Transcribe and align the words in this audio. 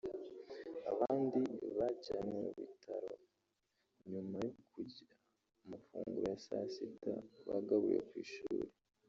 abandi 0.91 1.41
bajyanwa 1.77 2.37
mu 2.45 2.49
bitao 2.59 3.13
nyuma 4.11 4.35
yo 4.45 4.51
kurya 4.69 5.05
amafunguro 5.63 6.25
ya 6.31 6.37
saa 6.45 6.67
sita 6.73 7.13
bagaburiwe 7.47 8.01
ku 8.09 8.15
ishuri 8.25 8.69